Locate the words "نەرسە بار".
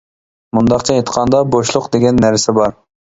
2.25-2.75